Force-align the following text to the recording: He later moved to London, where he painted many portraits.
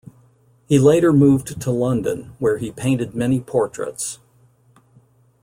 He 0.65 0.79
later 0.79 1.13
moved 1.13 1.61
to 1.61 1.69
London, 1.69 2.33
where 2.39 2.57
he 2.57 2.71
painted 2.71 3.13
many 3.13 3.39
portraits. 3.39 4.17